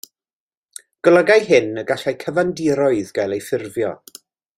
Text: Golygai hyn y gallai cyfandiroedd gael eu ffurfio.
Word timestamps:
Golygai 1.07 1.35
hyn 1.49 1.69
y 1.81 1.83
gallai 1.91 2.13
cyfandiroedd 2.23 3.13
gael 3.19 3.37
eu 3.37 3.45
ffurfio. 3.49 3.93